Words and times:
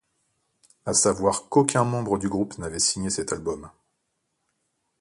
À 0.87 0.93
savoir 0.95 1.47
qu'aucun 1.47 1.83
membre 1.83 2.17
du 2.17 2.27
groupe 2.27 2.57
n'avait 2.57 2.79
signé 2.79 3.11
cet 3.11 3.33
album. 3.33 3.69